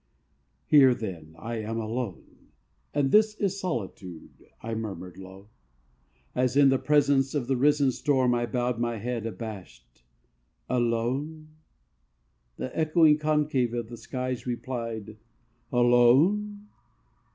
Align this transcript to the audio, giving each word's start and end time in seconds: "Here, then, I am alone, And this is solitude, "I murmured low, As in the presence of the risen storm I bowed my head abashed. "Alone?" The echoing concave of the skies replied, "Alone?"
"Here, 0.65 0.95
then, 0.95 1.35
I 1.37 1.57
am 1.57 1.77
alone, 1.79 2.47
And 2.91 3.11
this 3.11 3.35
is 3.35 3.59
solitude, 3.59 4.31
"I 4.59 4.73
murmured 4.73 5.15
low, 5.15 5.49
As 6.33 6.57
in 6.57 6.69
the 6.69 6.79
presence 6.79 7.35
of 7.35 7.45
the 7.45 7.55
risen 7.55 7.91
storm 7.91 8.33
I 8.33 8.47
bowed 8.47 8.79
my 8.79 8.97
head 8.97 9.27
abashed. 9.27 10.03
"Alone?" 10.67 11.49
The 12.57 12.75
echoing 12.75 13.19
concave 13.19 13.75
of 13.75 13.89
the 13.89 13.97
skies 13.97 14.47
replied, 14.47 15.17
"Alone?" 15.71 16.65